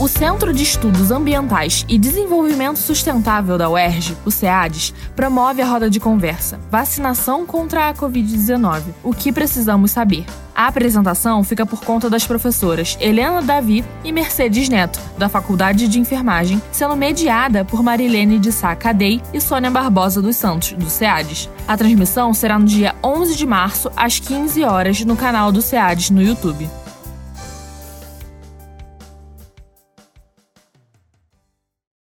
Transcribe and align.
O 0.00 0.06
Centro 0.06 0.52
de 0.52 0.62
Estudos 0.62 1.10
Ambientais 1.10 1.84
e 1.88 1.98
Desenvolvimento 1.98 2.78
Sustentável 2.78 3.58
da 3.58 3.68
UERJ, 3.68 4.16
o 4.24 4.30
SEADES, 4.30 4.94
promove 5.16 5.60
a 5.60 5.66
roda 5.66 5.90
de 5.90 5.98
conversa 5.98 6.60
Vacinação 6.70 7.44
contra 7.44 7.88
a 7.88 7.94
Covid-19. 7.94 8.82
O 9.02 9.12
que 9.12 9.32
precisamos 9.32 9.90
saber? 9.90 10.24
A 10.54 10.68
apresentação 10.68 11.42
fica 11.42 11.66
por 11.66 11.80
conta 11.80 12.08
das 12.08 12.24
professoras 12.24 12.96
Helena 13.00 13.42
Davi 13.42 13.84
e 14.04 14.12
Mercedes 14.12 14.68
Neto, 14.68 15.00
da 15.18 15.28
Faculdade 15.28 15.88
de 15.88 15.98
Enfermagem, 15.98 16.62
sendo 16.70 16.94
mediada 16.94 17.64
por 17.64 17.82
Marilene 17.82 18.38
de 18.38 18.52
Sá 18.52 18.76
Cadei 18.76 19.20
e 19.34 19.40
Sônia 19.40 19.68
Barbosa 19.68 20.22
dos 20.22 20.36
Santos, 20.36 20.74
do 20.74 20.88
SEADES. 20.88 21.50
A 21.66 21.76
transmissão 21.76 22.32
será 22.32 22.56
no 22.56 22.66
dia 22.66 22.94
11 23.02 23.34
de 23.34 23.46
março, 23.46 23.90
às 23.96 24.20
15 24.20 24.62
horas, 24.62 25.04
no 25.04 25.16
canal 25.16 25.50
do 25.50 25.60
SEADES 25.60 26.10
no 26.10 26.22
YouTube. 26.22 26.70